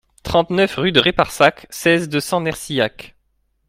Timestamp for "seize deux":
1.69-2.19